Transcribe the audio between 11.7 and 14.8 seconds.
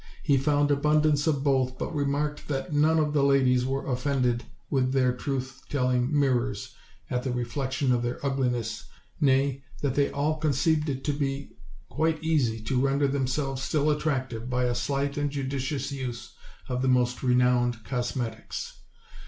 quite easy to render them selves still attractive by a